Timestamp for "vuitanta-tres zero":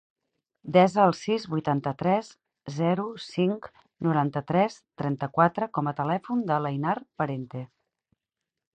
1.51-3.05